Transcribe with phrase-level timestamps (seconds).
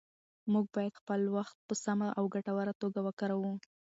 [0.51, 3.53] موږ باید خپل وخت په سمه او ګټوره توګه وکاروو